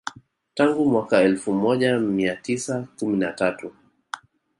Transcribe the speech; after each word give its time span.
Tangu 0.53 0.85
mwaka 0.85 1.21
elfu 1.21 1.53
moja 1.53 1.99
mia 1.99 2.35
tisa 2.35 2.87
kumi 2.99 3.17
na 3.17 3.31
tatu 3.33 3.73